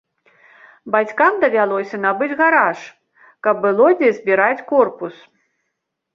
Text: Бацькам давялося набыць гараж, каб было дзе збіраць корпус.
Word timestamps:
Бацькам 0.95 1.33
давялося 1.43 1.99
набыць 2.05 2.37
гараж, 2.41 2.79
каб 3.49 3.55
было 3.67 3.93
дзе 4.01 4.09
збіраць 4.19 4.65
корпус. 4.75 5.15